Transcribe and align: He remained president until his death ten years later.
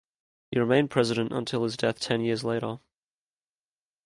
He 0.49 0.57
remained 0.57 0.89
president 0.89 1.31
until 1.31 1.63
his 1.63 1.77
death 1.77 1.99
ten 1.99 2.21
years 2.21 2.43
later. 2.43 2.79